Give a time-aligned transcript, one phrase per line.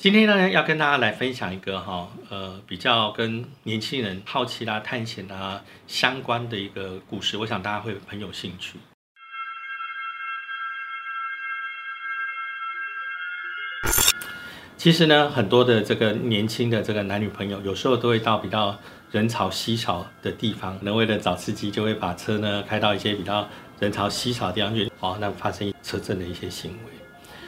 [0.00, 8.78] 今天呢，要跟大家来分享一个哈，呃，比较跟年轻人好奇啦、探险啊相关的一个故事，我想大家会很有兴趣。
[14.78, 18.74] 其实呢，很多的这个年轻的这个男女朋友，有时候都会到比较
[19.10, 23.46] 人潮稀少的地方，那为了找刺激，就会把车呢开到一些比较
[23.78, 26.99] 人潮稀少的地方去，哦，那发生车震的一些行为。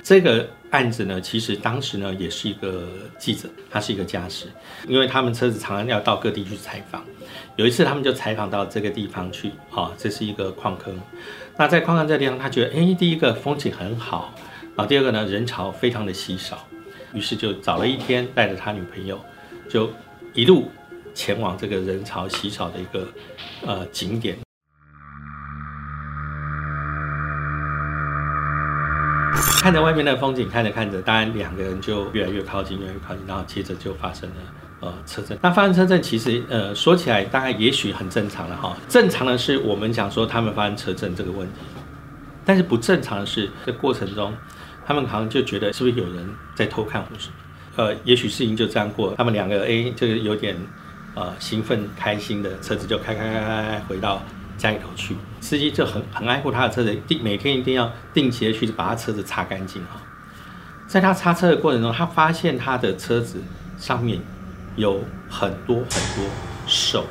[0.02, 2.88] 这个案子呢，其实当时呢也是一个
[3.18, 4.46] 记者，他是一个驾驶，
[4.88, 7.04] 因为他们车子常常要到各地去采访。
[7.56, 10.98] 有一次他们就采访到这个地方去，啊，这是一个矿坑。
[11.56, 14.34] 那在矿坑这地方，他觉得，哎，第一个风景很好，
[14.74, 16.66] 啊，第二个呢人潮非常的稀少，
[17.14, 19.20] 于是就找了一天，带着他女朋友，
[19.68, 19.90] 就
[20.34, 20.70] 一路
[21.14, 23.06] 前往这个人潮稀少的一个
[23.64, 24.36] 呃景点。
[29.62, 34.34] 看着外面的风景，看着看着，当然两个人就越来越靠近，越来越靠近，然后接着就发生了
[34.80, 35.38] 呃车震。
[35.40, 38.76] 那发生车震其实呃说起来大概也许很正常了哈。
[38.88, 41.60] 正常的是我们讲说他们发生车震这个问题，
[42.44, 44.34] 但是不正常的是这过程中，
[44.84, 47.34] 他们好像就觉得是不是有人在偷看我什么？
[47.76, 50.56] 呃，也许事情就这样过，他们两个哎这个有点
[51.14, 54.20] 呃兴奋开心的车子就开开开开开回到。
[54.58, 60.00] 家里头去，司机就很很爱护他的车子，定每天一定要定期的去把他车子擦干净哈。
[60.86, 63.42] 在他擦车的过程中，他发现他的车子
[63.76, 64.20] 上面
[64.76, 66.24] 有很多很多
[66.66, 67.04] 手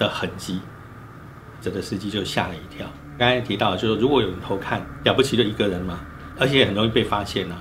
[0.00, 0.60] 的痕迹，
[1.60, 2.84] 这个司机就吓了一跳。
[3.16, 6.00] 刚才提到就是如果有人偷看，了不起就一个人嘛，
[6.40, 7.54] 而且很容易被发现呐。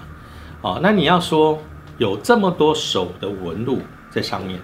[0.62, 1.62] 哦，那你要说
[2.00, 4.60] 有这么多手的纹路在上面，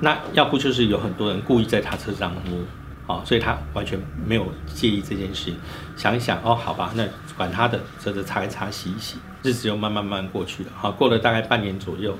[0.00, 2.58] 那要不就是有很多人故意在他车上摸。
[3.06, 5.52] 哦，所以他完全没有介意这件事。
[5.96, 7.04] 想一想，哦，好吧，那
[7.36, 10.70] 管他的，车子擦一擦，洗一洗，日子又慢慢慢过去了。
[10.76, 12.16] 好，过了大概半年左右，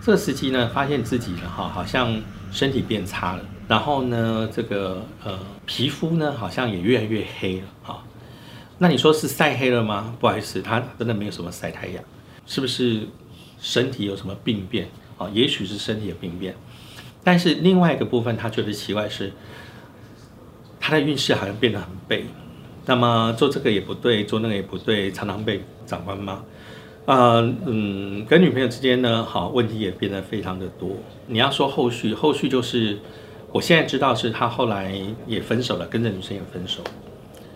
[0.00, 2.20] 这个司机呢，发现自己呢，哈，好像
[2.52, 5.36] 身体变差了，然后呢，这个呃，
[5.66, 7.66] 皮肤呢，好像也越来越黑了。
[7.82, 8.04] 哈，
[8.78, 10.14] 那你说是晒黑了吗？
[10.20, 12.04] 不好意思，他真的没有什么晒太阳，
[12.46, 13.08] 是不是
[13.60, 14.88] 身体有什么病变？
[15.18, 16.54] 啊，也许是身体的病变，
[17.24, 19.32] 但是另外一个部分，他觉得奇怪是。
[20.80, 22.24] 他的运势好像变得很背，
[22.86, 26.42] 那么做这个也不对，做那个也不对，常常被长官骂。
[27.06, 30.90] 啊，嗯，跟女朋友之间呢，好问题也变得非常的多。
[31.26, 32.98] 你要说后续，后续就是
[33.52, 34.94] 我现在知道是他后来
[35.26, 36.82] 也分手了，跟着女生也分手。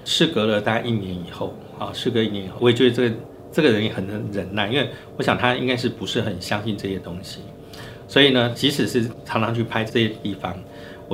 [0.04, 3.14] 事隔了大概一年以后，啊，事隔一年以后，我也觉得这个
[3.52, 7.40] 这个人也很能忍耐，因为我想他应该是不是很相信这些东西，
[8.08, 10.54] 所以呢，即使是常常去拍这些地方。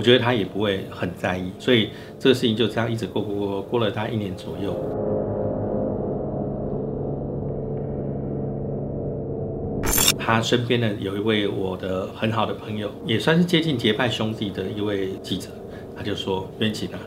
[0.01, 4.75] 我觉得他也不会很在意，所以这个事情就这样一直过过过，过了大概一年左右。
[10.19, 15.51] 他身边的有一位我的很好的朋友，也算是接近结拜兄弟的一位记者，
[15.95, 16.99] 他就说：“袁景啊，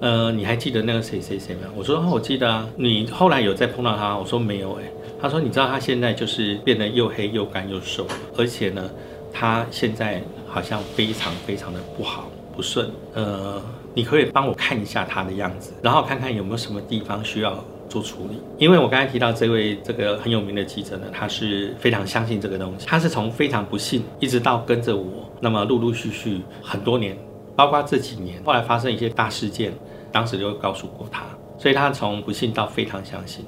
[0.00, 4.18] 呃，你还记得那个谁谁谁吗？”我说：“我记得啊。”你后来有再碰到他？
[4.18, 4.90] 我说：“没有。”哎，
[5.20, 8.04] 他说：“你知道他现在就是变得又黑又干又瘦，
[8.36, 8.90] 而且呢。”
[9.32, 13.60] 他现在好像非常非常的不好不顺，呃，
[13.94, 18.40] 你可以帮我看一下他的样子，然后看看有没有什么地方需要做处理。
[18.58, 27.16] 因为我刚才提到这位这个很有名的记者呢，他是非常相信这个东西，他是从非常不信一直到跟着我，那么陆陆续续很多年，
[27.54, 29.72] 包括这几年，后来发生一些大事件，
[30.10, 31.24] 当时就告诉过他，
[31.58, 33.44] 所以他从不信到非常相信。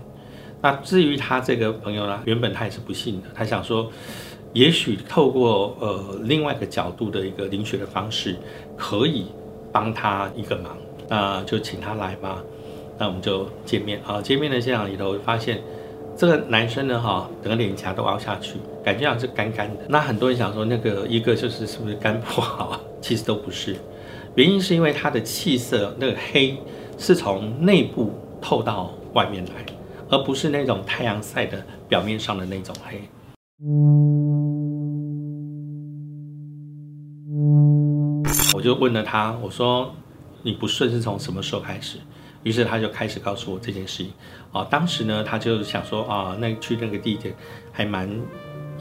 [0.63, 3.91] 那至于他这个朋友呢，原本他也是不信的，他想说。
[4.53, 8.37] 也许透过呃另外一个角度的一个灵学的方式，
[8.77, 9.27] 可以
[9.71, 10.77] 帮他一个忙，
[11.09, 12.43] 那就请他来吧。
[12.99, 15.63] 那我们就见面啊，见面的现场里头发现
[16.17, 19.85] 这个男生呢哈，整个脸颊都凹下去，感觉像是干干的。
[19.89, 22.79] 那很多人想说那个一个就是是不是肝不好？
[23.01, 23.77] 其实都不是，
[24.35, 26.57] 原因是因为他的气色那个黑
[26.99, 29.65] 是从内部透到外面来，
[30.11, 33.01] 而不是那种太阳晒的表面上的那种黑。
[38.61, 39.91] 我就问了他，我说
[40.43, 41.97] 你不顺是从什么时候开始？
[42.43, 44.13] 于是他就开始告诉我这件事情。
[44.53, 47.35] 哦，当时呢，他就想说啊，那去那个地点
[47.73, 48.07] 还蛮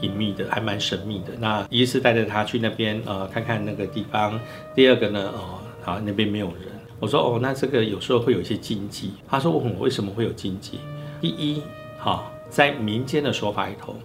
[0.02, 1.32] 隐秘的，还蛮神秘的。
[1.38, 4.38] 那一是带着他去那边呃看看那个地方，
[4.74, 6.64] 第二个呢，哦，好那边没有人。
[6.98, 9.14] 我说哦，那这个有时候会有一些禁忌。
[9.26, 10.78] 他说问我为什么会有禁忌？
[11.22, 11.62] 第一，
[11.98, 13.96] 哈，在民间的说法里头，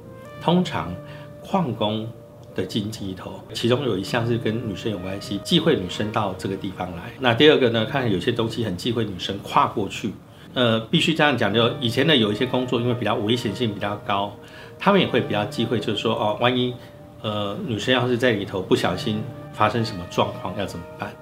[0.42, 0.96] 通常
[1.42, 2.10] 矿工。
[2.56, 7.12] 的禁忌里头，其中有一项是跟女生有关系，忌讳女生到这个地方来。
[7.20, 10.14] 那第二个呢，看有些东西很忌讳女生跨过去，
[10.54, 14.34] 呃，必须这样讲，就以前的有一些工作，因为比较危险性比较高，
[14.80, 16.74] 他们也会比较忌讳，就是说哦，万一
[17.22, 19.22] 呃女生要是在里头不小心
[19.52, 21.14] 发生什么状况要怎么办？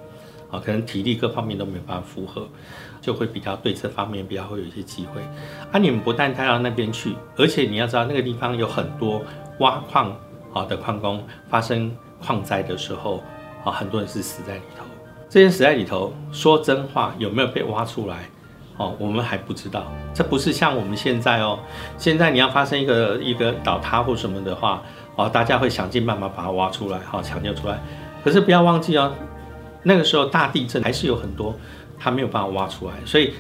[0.52, 2.48] 啊，可能体力各方面都没办法负荷，
[3.02, 5.20] 就会比较对这方面比较会有一些忌讳。
[5.72, 9.20] 啊，你们不但带到那边去，而且你要知道那个地方有很多
[9.62, 10.16] 挖矿
[10.54, 13.24] 啊的矿工发生矿灾的时候
[13.64, 14.86] 啊，很多人是死在里头。
[15.30, 18.30] 这些死在里头，说真话有没有被挖出来？
[18.78, 19.92] 哦，我们还不知道。
[20.14, 21.60] 这不是像我们现在哦，
[21.98, 24.82] 现在你要发生一个一个倒塌或什么的话，
[25.16, 27.80] 哦，大家会想尽办法把它挖出来，好抢救出来。
[28.24, 29.12] 可是不要忘记哦。
[29.84, 31.54] 那个时候大地震还是有很多，
[32.00, 33.34] 它没有办法挖出来，所以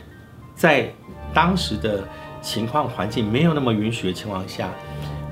[0.55, 0.91] 在
[1.33, 2.03] 当时的
[2.41, 4.69] 情况环境没有那么允许的情况下，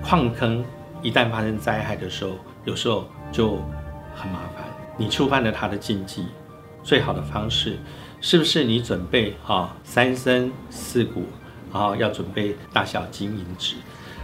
[0.04, 0.64] 矿坑
[1.02, 2.32] 一旦发生灾害的时候，
[2.66, 3.58] 有时候就
[4.16, 4.64] 很麻烦。
[4.98, 6.28] 你触犯了他的禁忌，
[6.84, 7.78] 最好的方式
[8.20, 11.24] 是不是你准备哈三生四果，
[11.74, 13.76] 然后要准备大小金银纸，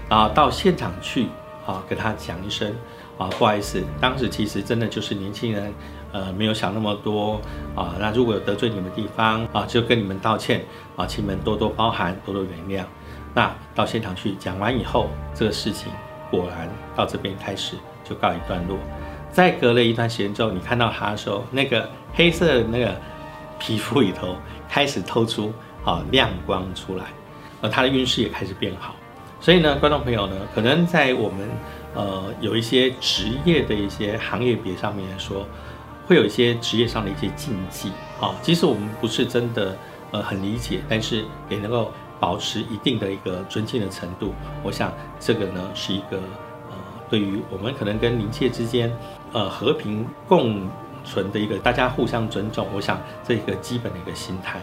[0.09, 1.27] 然后到现场去
[1.65, 2.73] 啊跟他讲一声
[3.17, 5.73] 啊不好意思，当时其实真的就是年轻人。
[6.13, 7.39] 呃，没有想那么多
[7.75, 7.95] 啊。
[7.99, 10.63] 那如果有得罪你们的地方啊，就跟你们道歉
[10.95, 12.85] 啊，请你们多多包涵，多多原谅。
[13.35, 15.91] 那到现场去讲完以后，这个事情
[16.29, 18.77] 果然到这边开始就告一段落。
[19.31, 22.95] 再隔了一段时间之后，你看到他的时候，那个黑色的那个
[23.59, 24.35] 皮肤里头
[24.69, 25.53] 开始透出
[25.83, 27.05] 啊亮光出来，
[27.61, 28.95] 而他的运势也开始变好。
[29.39, 31.49] 所以呢，观众朋友呢，可能在我们
[31.93, 35.45] 呃有一些职业的一些行业别上面来说。
[36.07, 37.91] 会有一些职业上的一些禁忌
[38.21, 39.75] 啊，即使我们不是真的
[40.11, 44.33] 呃很理解，但是也能够保持一定的一个尊敬的程度。
[44.63, 46.17] 我想这个呢是一个
[46.69, 46.75] 呃
[47.09, 48.91] 对于我们可能跟邻界之间
[49.33, 50.69] 呃和平共
[51.03, 54.61] 存的一个大家互相尊重，我想这一个基本的一个心态。